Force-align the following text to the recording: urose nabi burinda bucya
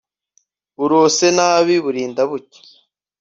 urose 0.83 1.25
nabi 1.37 1.75
burinda 1.83 2.21
bucya 2.29 2.61